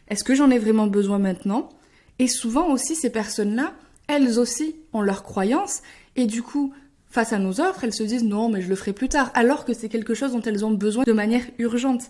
Est-ce 0.07 0.23
que 0.23 0.33
j'en 0.33 0.49
ai 0.49 0.57
vraiment 0.57 0.87
besoin 0.87 1.19
maintenant? 1.19 1.69
Et 2.17 2.27
souvent 2.27 2.71
aussi 2.71 2.95
ces 2.95 3.11
personnes-là, 3.11 3.75
elles 4.07 4.39
aussi 4.39 4.75
ont 4.91 5.03
leurs 5.03 5.21
croyances 5.21 5.83
et 6.15 6.25
du 6.25 6.41
coup, 6.41 6.73
face 7.11 7.31
à 7.31 7.37
nos 7.37 7.61
offres, 7.61 7.83
elles 7.83 7.93
se 7.93 8.01
disent 8.01 8.23
non 8.23 8.49
mais 8.49 8.63
je 8.63 8.69
le 8.69 8.75
ferai 8.75 8.93
plus 8.93 9.07
tard, 9.07 9.29
alors 9.35 9.65
que 9.65 9.75
c'est 9.75 9.87
quelque 9.87 10.15
chose 10.15 10.31
dont 10.31 10.41
elles 10.41 10.65
ont 10.65 10.71
besoin 10.71 11.03
de 11.03 11.13
manière 11.13 11.45
urgente. 11.59 12.09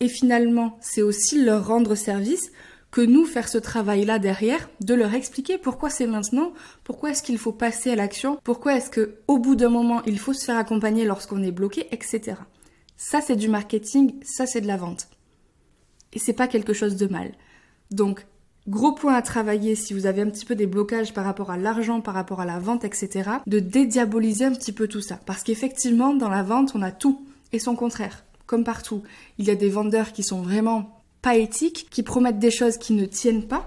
Et 0.00 0.08
finalement, 0.08 0.76
c'est 0.82 1.00
aussi 1.00 1.42
leur 1.42 1.66
rendre 1.66 1.94
service 1.94 2.52
que 2.90 3.00
nous 3.00 3.24
faire 3.24 3.48
ce 3.48 3.58
travail-là 3.58 4.18
derrière, 4.18 4.68
de 4.80 4.94
leur 4.94 5.14
expliquer 5.14 5.58
pourquoi 5.58 5.90
c'est 5.90 6.06
maintenant, 6.06 6.52
pourquoi 6.84 7.10
est-ce 7.10 7.22
qu'il 7.22 7.38
faut 7.38 7.52
passer 7.52 7.90
à 7.90 7.96
l'action, 7.96 8.38
pourquoi 8.42 8.76
est-ce 8.76 8.90
que 8.90 9.16
au 9.28 9.38
bout 9.38 9.54
d'un 9.54 9.68
moment 9.68 10.02
il 10.06 10.18
faut 10.18 10.32
se 10.32 10.44
faire 10.44 10.58
accompagner 10.58 11.04
lorsqu'on 11.04 11.42
est 11.42 11.52
bloqué, 11.52 11.86
etc. 11.92 12.36
Ça 12.96 13.20
c'est 13.20 13.36
du 13.36 13.48
marketing, 13.48 14.14
ça 14.22 14.46
c'est 14.46 14.60
de 14.60 14.66
la 14.66 14.76
vente. 14.76 15.08
Et 16.12 16.18
c'est 16.18 16.32
pas 16.32 16.48
quelque 16.48 16.72
chose 16.72 16.96
de 16.96 17.06
mal. 17.06 17.32
Donc 17.90 18.26
Gros 18.68 18.92
point 18.92 19.14
à 19.14 19.22
travailler 19.22 19.74
si 19.74 19.94
vous 19.94 20.06
avez 20.06 20.20
un 20.20 20.28
petit 20.28 20.44
peu 20.44 20.54
des 20.54 20.66
blocages 20.66 21.14
par 21.14 21.24
rapport 21.24 21.50
à 21.50 21.56
l'argent, 21.56 22.00
par 22.00 22.14
rapport 22.14 22.40
à 22.40 22.44
la 22.44 22.58
vente, 22.58 22.84
etc. 22.84 23.30
De 23.46 23.58
dédiaboliser 23.58 24.44
un 24.44 24.52
petit 24.52 24.72
peu 24.72 24.86
tout 24.86 25.00
ça. 25.00 25.18
Parce 25.24 25.42
qu'effectivement, 25.42 26.14
dans 26.14 26.28
la 26.28 26.42
vente, 26.42 26.72
on 26.74 26.82
a 26.82 26.92
tout 26.92 27.26
et 27.52 27.58
son 27.58 27.74
contraire. 27.74 28.22
Comme 28.46 28.62
partout. 28.62 29.02
Il 29.38 29.46
y 29.46 29.50
a 29.50 29.54
des 29.54 29.70
vendeurs 29.70 30.12
qui 30.12 30.22
sont 30.22 30.42
vraiment 30.42 30.99
pas 31.22 31.36
éthiques, 31.36 31.88
qui 31.90 32.02
promettent 32.02 32.38
des 32.38 32.50
choses 32.50 32.78
qui 32.78 32.92
ne 32.92 33.06
tiennent 33.06 33.46
pas. 33.46 33.66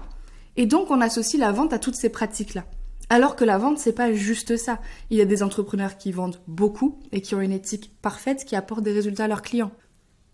Et 0.56 0.66
donc 0.66 0.90
on 0.90 1.00
associe 1.00 1.40
la 1.40 1.52
vente 1.52 1.72
à 1.72 1.78
toutes 1.78 1.94
ces 1.94 2.08
pratiques-là. 2.08 2.64
Alors 3.10 3.36
que 3.36 3.44
la 3.44 3.58
vente, 3.58 3.78
c'est 3.78 3.92
pas 3.92 4.12
juste 4.12 4.56
ça. 4.56 4.80
Il 5.10 5.18
y 5.18 5.20
a 5.20 5.26
des 5.26 5.42
entrepreneurs 5.42 5.98
qui 5.98 6.10
vendent 6.10 6.40
beaucoup 6.46 6.98
et 7.12 7.20
qui 7.20 7.34
ont 7.34 7.40
une 7.40 7.52
éthique 7.52 7.92
parfaite 8.00 8.44
qui 8.44 8.56
apporte 8.56 8.82
des 8.82 8.92
résultats 8.92 9.24
à 9.24 9.28
leurs 9.28 9.42
clients. 9.42 9.72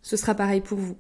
Ce 0.03 0.17
sera 0.17 0.35
pareil 0.35 0.61
pour 0.61 0.79
vous. 0.79 0.97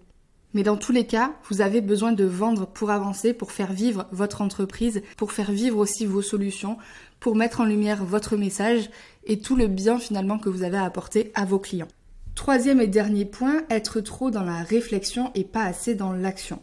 Mais 0.52 0.64
dans 0.64 0.76
tous 0.76 0.90
les 0.90 1.06
cas, 1.06 1.32
vous 1.48 1.60
avez 1.60 1.80
besoin 1.80 2.12
de 2.12 2.24
vendre 2.24 2.66
pour 2.66 2.90
avancer, 2.90 3.32
pour 3.32 3.52
faire 3.52 3.72
vivre 3.72 4.06
votre 4.10 4.42
entreprise, 4.42 5.00
pour 5.16 5.30
faire 5.30 5.52
vivre 5.52 5.78
aussi 5.78 6.06
vos 6.06 6.22
solutions, 6.22 6.76
pour 7.20 7.36
mettre 7.36 7.60
en 7.60 7.64
lumière 7.64 8.04
votre 8.04 8.36
message 8.36 8.90
et 9.24 9.38
tout 9.38 9.54
le 9.54 9.68
bien 9.68 9.98
finalement 9.98 10.38
que 10.38 10.48
vous 10.48 10.64
avez 10.64 10.78
à 10.78 10.84
apporter 10.84 11.30
à 11.34 11.44
vos 11.44 11.60
clients. 11.60 11.88
Troisième 12.34 12.80
et 12.80 12.86
dernier 12.86 13.24
point, 13.24 13.62
être 13.70 14.00
trop 14.00 14.30
dans 14.30 14.44
la 14.44 14.62
réflexion 14.62 15.30
et 15.34 15.44
pas 15.44 15.64
assez 15.64 15.94
dans 15.94 16.12
l'action. 16.12 16.62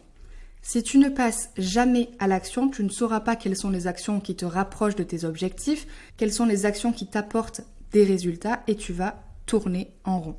Si 0.62 0.82
tu 0.82 0.98
ne 0.98 1.08
passes 1.08 1.50
jamais 1.56 2.10
à 2.18 2.26
l'action, 2.26 2.68
tu 2.68 2.82
ne 2.82 2.88
sauras 2.88 3.20
pas 3.20 3.36
quelles 3.36 3.56
sont 3.56 3.70
les 3.70 3.86
actions 3.86 4.20
qui 4.20 4.34
te 4.34 4.44
rapprochent 4.44 4.96
de 4.96 5.04
tes 5.04 5.24
objectifs, 5.24 5.86
quelles 6.16 6.32
sont 6.32 6.46
les 6.46 6.66
actions 6.66 6.92
qui 6.92 7.06
t'apportent 7.06 7.62
des 7.92 8.04
résultats 8.04 8.62
et 8.66 8.74
tu 8.74 8.92
vas 8.92 9.22
tourner 9.46 9.94
en 10.04 10.20
rond. 10.20 10.36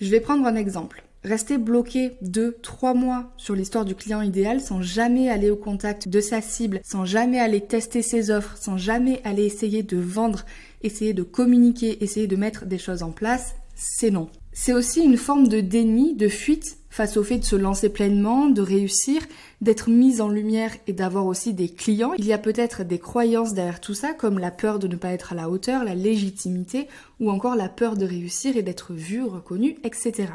Je 0.00 0.10
vais 0.10 0.20
prendre 0.20 0.46
un 0.46 0.56
exemple. 0.56 1.04
Rester 1.22 1.58
bloqué 1.58 2.16
deux, 2.22 2.56
trois 2.62 2.94
mois 2.94 3.32
sur 3.36 3.54
l'histoire 3.54 3.84
du 3.84 3.94
client 3.94 4.22
idéal 4.22 4.60
sans 4.60 4.82
jamais 4.82 5.30
aller 5.30 5.50
au 5.50 5.56
contact 5.56 6.08
de 6.08 6.20
sa 6.20 6.40
cible, 6.40 6.80
sans 6.82 7.04
jamais 7.04 7.38
aller 7.38 7.60
tester 7.60 8.02
ses 8.02 8.32
offres, 8.32 8.56
sans 8.56 8.76
jamais 8.76 9.20
aller 9.22 9.44
essayer 9.44 9.84
de 9.84 9.98
vendre, 9.98 10.44
essayer 10.82 11.14
de 11.14 11.22
communiquer, 11.22 12.02
essayer 12.02 12.26
de 12.26 12.34
mettre 12.34 12.66
des 12.66 12.78
choses 12.78 13.04
en 13.04 13.12
place, 13.12 13.54
c'est 13.84 14.10
non. 14.12 14.28
C'est 14.52 14.72
aussi 14.72 15.00
une 15.00 15.16
forme 15.16 15.48
de 15.48 15.60
déni, 15.60 16.14
de 16.14 16.28
fuite 16.28 16.78
face 16.88 17.16
au 17.16 17.24
fait 17.24 17.38
de 17.38 17.44
se 17.44 17.56
lancer 17.56 17.88
pleinement, 17.88 18.46
de 18.46 18.62
réussir, 18.62 19.22
d'être 19.60 19.90
mise 19.90 20.20
en 20.20 20.28
lumière 20.28 20.70
et 20.86 20.92
d'avoir 20.92 21.26
aussi 21.26 21.52
des 21.52 21.68
clients. 21.68 22.12
Il 22.18 22.26
y 22.26 22.32
a 22.32 22.38
peut-être 22.38 22.84
des 22.84 23.00
croyances 23.00 23.54
derrière 23.54 23.80
tout 23.80 23.94
ça, 23.94 24.12
comme 24.12 24.38
la 24.38 24.52
peur 24.52 24.78
de 24.78 24.86
ne 24.86 24.94
pas 24.94 25.08
être 25.08 25.32
à 25.32 25.36
la 25.36 25.48
hauteur, 25.48 25.82
la 25.84 25.96
légitimité, 25.96 26.86
ou 27.18 27.30
encore 27.30 27.56
la 27.56 27.68
peur 27.68 27.96
de 27.96 28.06
réussir 28.06 28.56
et 28.56 28.62
d'être 28.62 28.92
vu, 28.92 29.24
reconnu, 29.24 29.76
etc. 29.82 30.28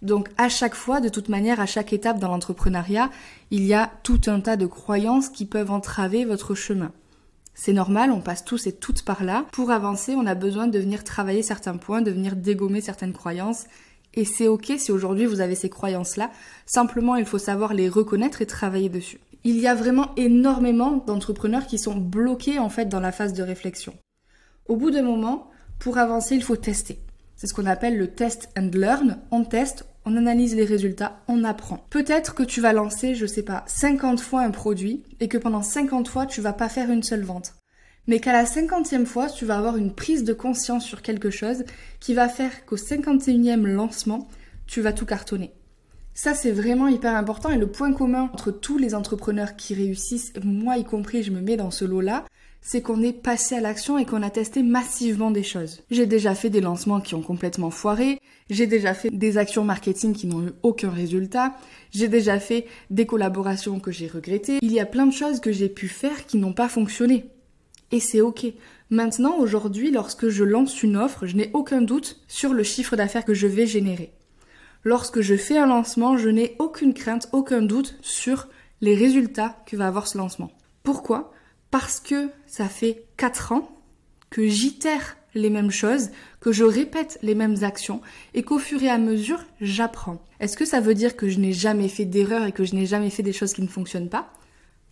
Donc 0.00 0.30
à 0.38 0.48
chaque 0.48 0.74
fois, 0.74 1.00
de 1.00 1.08
toute 1.08 1.28
manière, 1.28 1.60
à 1.60 1.66
chaque 1.66 1.92
étape 1.92 2.18
dans 2.18 2.28
l'entrepreneuriat, 2.28 3.10
il 3.50 3.64
y 3.64 3.74
a 3.74 3.90
tout 4.04 4.20
un 4.26 4.40
tas 4.40 4.56
de 4.56 4.66
croyances 4.66 5.28
qui 5.28 5.44
peuvent 5.44 5.70
entraver 5.70 6.24
votre 6.24 6.54
chemin. 6.54 6.92
C'est 7.54 7.72
normal, 7.72 8.10
on 8.10 8.20
passe 8.20 8.44
tous 8.44 8.66
et 8.66 8.72
toutes 8.72 9.02
par 9.02 9.22
là. 9.22 9.46
Pour 9.52 9.70
avancer, 9.70 10.14
on 10.16 10.26
a 10.26 10.34
besoin 10.34 10.66
de 10.66 10.78
venir 10.78 11.04
travailler 11.04 11.42
certains 11.42 11.76
points, 11.76 12.02
de 12.02 12.10
venir 12.10 12.36
dégommer 12.36 12.80
certaines 12.80 13.12
croyances. 13.12 13.64
Et 14.14 14.24
c'est 14.24 14.48
ok 14.48 14.72
si 14.76 14.92
aujourd'hui 14.92 15.26
vous 15.26 15.40
avez 15.40 15.54
ces 15.54 15.70
croyances-là. 15.70 16.30
Simplement, 16.66 17.16
il 17.16 17.24
faut 17.24 17.38
savoir 17.38 17.74
les 17.74 17.88
reconnaître 17.88 18.42
et 18.42 18.46
travailler 18.46 18.88
dessus. 18.88 19.20
Il 19.44 19.58
y 19.58 19.66
a 19.66 19.74
vraiment 19.74 20.14
énormément 20.16 21.02
d'entrepreneurs 21.06 21.66
qui 21.66 21.78
sont 21.78 21.96
bloqués 21.96 22.58
en 22.58 22.68
fait 22.68 22.86
dans 22.86 23.00
la 23.00 23.12
phase 23.12 23.34
de 23.34 23.42
réflexion. 23.42 23.94
Au 24.66 24.76
bout 24.76 24.90
d'un 24.90 25.02
moment, 25.02 25.50
pour 25.78 25.98
avancer, 25.98 26.34
il 26.34 26.42
faut 26.42 26.56
tester. 26.56 26.98
C'est 27.44 27.48
ce 27.48 27.54
qu'on 27.54 27.66
appelle 27.66 27.98
le 27.98 28.06
test 28.06 28.48
and 28.56 28.70
learn. 28.72 29.18
On 29.30 29.44
teste, 29.44 29.84
on 30.06 30.16
analyse 30.16 30.56
les 30.56 30.64
résultats, 30.64 31.20
on 31.28 31.44
apprend. 31.44 31.84
Peut-être 31.90 32.34
que 32.34 32.42
tu 32.42 32.62
vas 32.62 32.72
lancer, 32.72 33.14
je 33.14 33.26
sais 33.26 33.42
pas, 33.42 33.64
50 33.66 34.18
fois 34.18 34.40
un 34.40 34.50
produit 34.50 35.02
et 35.20 35.28
que 35.28 35.36
pendant 35.36 35.60
50 35.60 36.08
fois, 36.08 36.24
tu 36.24 36.40
vas 36.40 36.54
pas 36.54 36.70
faire 36.70 36.90
une 36.90 37.02
seule 37.02 37.22
vente. 37.22 37.52
Mais 38.06 38.18
qu'à 38.18 38.32
la 38.32 38.44
50e 38.44 39.04
fois, 39.04 39.28
tu 39.28 39.44
vas 39.44 39.58
avoir 39.58 39.76
une 39.76 39.94
prise 39.94 40.24
de 40.24 40.32
conscience 40.32 40.86
sur 40.86 41.02
quelque 41.02 41.28
chose 41.28 41.64
qui 42.00 42.14
va 42.14 42.30
faire 42.30 42.64
qu'au 42.64 42.76
51e 42.76 43.66
lancement, 43.66 44.26
tu 44.66 44.80
vas 44.80 44.94
tout 44.94 45.04
cartonner. 45.04 45.52
Ça, 46.14 46.32
c'est 46.32 46.50
vraiment 46.50 46.88
hyper 46.88 47.14
important 47.14 47.50
et 47.50 47.58
le 47.58 47.70
point 47.70 47.92
commun 47.92 48.30
entre 48.32 48.52
tous 48.52 48.78
les 48.78 48.94
entrepreneurs 48.94 49.54
qui 49.56 49.74
réussissent, 49.74 50.32
moi 50.42 50.78
y 50.78 50.84
compris, 50.84 51.22
je 51.22 51.30
me 51.30 51.42
mets 51.42 51.58
dans 51.58 51.70
ce 51.70 51.84
lot-là, 51.84 52.24
c'est 52.66 52.80
qu'on 52.80 53.02
est 53.02 53.12
passé 53.12 53.54
à 53.54 53.60
l'action 53.60 53.98
et 53.98 54.06
qu'on 54.06 54.22
a 54.22 54.30
testé 54.30 54.62
massivement 54.62 55.30
des 55.30 55.42
choses. 55.42 55.82
J'ai 55.90 56.06
déjà 56.06 56.34
fait 56.34 56.48
des 56.48 56.62
lancements 56.62 57.02
qui 57.02 57.14
ont 57.14 57.20
complètement 57.20 57.70
foiré, 57.70 58.18
j'ai 58.48 58.66
déjà 58.66 58.94
fait 58.94 59.10
des 59.10 59.36
actions 59.36 59.64
marketing 59.64 60.14
qui 60.14 60.26
n'ont 60.26 60.46
eu 60.46 60.52
aucun 60.62 60.88
résultat, 60.88 61.54
j'ai 61.90 62.08
déjà 62.08 62.40
fait 62.40 62.66
des 62.88 63.04
collaborations 63.04 63.80
que 63.80 63.92
j'ai 63.92 64.08
regrettées. 64.08 64.58
Il 64.62 64.72
y 64.72 64.80
a 64.80 64.86
plein 64.86 65.06
de 65.06 65.12
choses 65.12 65.40
que 65.40 65.52
j'ai 65.52 65.68
pu 65.68 65.88
faire 65.88 66.24
qui 66.26 66.38
n'ont 66.38 66.54
pas 66.54 66.70
fonctionné. 66.70 67.26
Et 67.92 68.00
c'est 68.00 68.22
ok. 68.22 68.46
Maintenant, 68.88 69.36
aujourd'hui, 69.36 69.90
lorsque 69.90 70.30
je 70.30 70.42
lance 70.42 70.82
une 70.82 70.96
offre, 70.96 71.26
je 71.26 71.36
n'ai 71.36 71.50
aucun 71.52 71.82
doute 71.82 72.22
sur 72.28 72.54
le 72.54 72.62
chiffre 72.62 72.96
d'affaires 72.96 73.26
que 73.26 73.34
je 73.34 73.46
vais 73.46 73.66
générer. 73.66 74.14
Lorsque 74.84 75.20
je 75.20 75.36
fais 75.36 75.58
un 75.58 75.66
lancement, 75.66 76.16
je 76.16 76.30
n'ai 76.30 76.56
aucune 76.58 76.94
crainte, 76.94 77.28
aucun 77.32 77.60
doute 77.60 77.96
sur 78.00 78.48
les 78.80 78.94
résultats 78.94 79.62
que 79.66 79.76
va 79.76 79.86
avoir 79.86 80.08
ce 80.08 80.16
lancement. 80.16 80.50
Pourquoi? 80.82 81.33
Parce 81.74 81.98
que 81.98 82.30
ça 82.46 82.68
fait 82.68 83.02
4 83.16 83.50
ans 83.50 83.68
que 84.30 84.46
j'itère 84.46 85.16
les 85.34 85.50
mêmes 85.50 85.72
choses, 85.72 86.10
que 86.38 86.52
je 86.52 86.62
répète 86.62 87.18
les 87.20 87.34
mêmes 87.34 87.64
actions 87.64 88.00
et 88.32 88.44
qu'au 88.44 88.60
fur 88.60 88.80
et 88.84 88.88
à 88.88 88.96
mesure, 88.96 89.42
j'apprends. 89.60 90.22
Est-ce 90.38 90.56
que 90.56 90.66
ça 90.66 90.78
veut 90.78 90.94
dire 90.94 91.16
que 91.16 91.28
je 91.28 91.40
n'ai 91.40 91.52
jamais 91.52 91.88
fait 91.88 92.04
d'erreur 92.04 92.46
et 92.46 92.52
que 92.52 92.62
je 92.62 92.76
n'ai 92.76 92.86
jamais 92.86 93.10
fait 93.10 93.24
des 93.24 93.32
choses 93.32 93.52
qui 93.52 93.62
ne 93.62 93.66
fonctionnent 93.66 94.08
pas? 94.08 94.30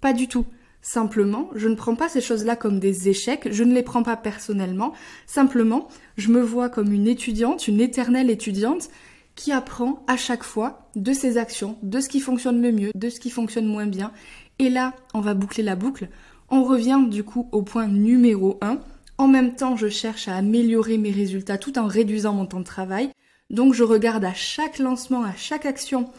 Pas 0.00 0.12
du 0.12 0.26
tout. 0.26 0.44
Simplement, 0.80 1.50
je 1.54 1.68
ne 1.68 1.76
prends 1.76 1.94
pas 1.94 2.08
ces 2.08 2.20
choses-là 2.20 2.56
comme 2.56 2.80
des 2.80 3.08
échecs, 3.08 3.46
je 3.52 3.62
ne 3.62 3.74
les 3.74 3.84
prends 3.84 4.02
pas 4.02 4.16
personnellement. 4.16 4.92
Simplement, 5.28 5.86
je 6.16 6.30
me 6.30 6.42
vois 6.42 6.68
comme 6.68 6.92
une 6.92 7.06
étudiante, 7.06 7.68
une 7.68 7.80
éternelle 7.80 8.28
étudiante 8.28 8.88
qui 9.36 9.52
apprend 9.52 10.04
à 10.08 10.16
chaque 10.16 10.42
fois 10.42 10.90
de 10.96 11.12
ses 11.12 11.38
actions, 11.38 11.78
de 11.84 12.00
ce 12.00 12.08
qui 12.08 12.18
fonctionne 12.18 12.60
le 12.60 12.72
mieux, 12.72 12.90
de 12.96 13.08
ce 13.08 13.20
qui 13.20 13.30
fonctionne 13.30 13.66
moins 13.66 13.86
bien. 13.86 14.10
Et 14.58 14.68
là, 14.68 14.94
on 15.14 15.20
va 15.20 15.34
boucler 15.34 15.62
la 15.62 15.76
boucle. 15.76 16.08
On 16.54 16.64
revient 16.64 17.00
du 17.08 17.24
coup 17.24 17.48
au 17.50 17.62
point 17.62 17.88
numéro 17.88 18.58
1. 18.60 18.78
En 19.16 19.26
même 19.26 19.56
temps, 19.56 19.74
je 19.74 19.88
cherche 19.88 20.28
à 20.28 20.36
améliorer 20.36 20.98
mes 20.98 21.10
résultats 21.10 21.56
tout 21.56 21.78
en 21.78 21.86
réduisant 21.86 22.34
mon 22.34 22.44
temps 22.44 22.60
de 22.60 22.64
travail. 22.64 23.08
Donc 23.48 23.72
je 23.72 23.82
regarde 23.82 24.22
à 24.22 24.34
chaque 24.34 24.78
lancement, 24.78 25.24
à 25.24 25.34
chaque 25.34 25.64
action, 25.64 26.10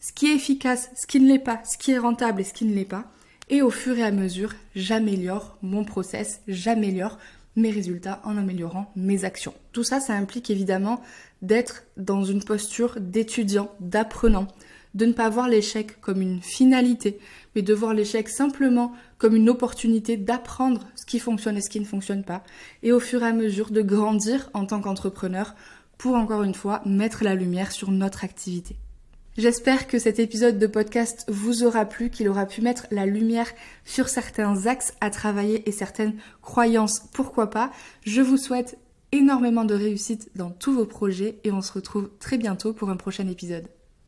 ce 0.00 0.14
qui 0.14 0.28
est 0.28 0.34
efficace, 0.34 0.90
ce 0.96 1.06
qui 1.06 1.20
ne 1.20 1.28
l'est 1.28 1.38
pas, 1.38 1.60
ce 1.64 1.76
qui 1.76 1.90
est 1.90 1.98
rentable 1.98 2.40
et 2.40 2.44
ce 2.44 2.54
qui 2.54 2.64
ne 2.64 2.74
l'est 2.74 2.86
pas. 2.86 3.04
Et 3.50 3.60
au 3.60 3.68
fur 3.68 3.98
et 3.98 4.02
à 4.02 4.12
mesure, 4.12 4.54
j'améliore 4.74 5.58
mon 5.60 5.84
process, 5.84 6.40
j'améliore 6.48 7.18
mes 7.56 7.70
résultats 7.70 8.22
en 8.24 8.38
améliorant 8.38 8.90
mes 8.96 9.26
actions. 9.26 9.52
Tout 9.72 9.84
ça, 9.84 10.00
ça 10.00 10.14
implique 10.14 10.48
évidemment 10.48 11.02
d'être 11.42 11.84
dans 11.98 12.24
une 12.24 12.42
posture 12.42 12.96
d'étudiant, 12.98 13.70
d'apprenant, 13.78 14.48
de 14.94 15.04
ne 15.04 15.12
pas 15.12 15.28
voir 15.28 15.48
l'échec 15.48 16.00
comme 16.00 16.22
une 16.22 16.40
finalité, 16.40 17.18
mais 17.54 17.62
de 17.62 17.74
voir 17.74 17.94
l'échec 17.94 18.28
simplement 18.28 18.92
comme 19.22 19.36
une 19.36 19.50
opportunité 19.50 20.16
d'apprendre 20.16 20.80
ce 20.96 21.06
qui 21.06 21.20
fonctionne 21.20 21.56
et 21.56 21.60
ce 21.60 21.70
qui 21.70 21.78
ne 21.78 21.84
fonctionne 21.84 22.24
pas, 22.24 22.42
et 22.82 22.90
au 22.90 22.98
fur 22.98 23.22
et 23.22 23.28
à 23.28 23.32
mesure 23.32 23.70
de 23.70 23.80
grandir 23.80 24.50
en 24.52 24.66
tant 24.66 24.80
qu'entrepreneur 24.80 25.54
pour 25.96 26.16
encore 26.16 26.42
une 26.42 26.56
fois 26.56 26.82
mettre 26.86 27.22
la 27.22 27.36
lumière 27.36 27.70
sur 27.70 27.92
notre 27.92 28.24
activité. 28.24 28.74
J'espère 29.38 29.86
que 29.86 30.00
cet 30.00 30.18
épisode 30.18 30.58
de 30.58 30.66
podcast 30.66 31.24
vous 31.28 31.62
aura 31.62 31.84
plu, 31.84 32.10
qu'il 32.10 32.28
aura 32.28 32.46
pu 32.46 32.62
mettre 32.62 32.88
la 32.90 33.06
lumière 33.06 33.46
sur 33.84 34.08
certains 34.08 34.66
axes 34.66 34.94
à 35.00 35.08
travailler 35.08 35.68
et 35.68 35.72
certaines 35.72 36.16
croyances, 36.40 37.04
pourquoi 37.12 37.48
pas? 37.48 37.70
Je 38.04 38.22
vous 38.22 38.38
souhaite 38.38 38.76
énormément 39.12 39.64
de 39.64 39.76
réussite 39.76 40.30
dans 40.34 40.50
tous 40.50 40.74
vos 40.74 40.84
projets 40.84 41.38
et 41.44 41.52
on 41.52 41.62
se 41.62 41.72
retrouve 41.72 42.10
très 42.18 42.38
bientôt 42.38 42.72
pour 42.72 42.90
un 42.90 42.96
prochain 42.96 43.28
épisode. 43.28 43.68